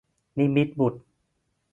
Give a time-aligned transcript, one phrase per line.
[0.37, 0.99] นิมิตรบุตร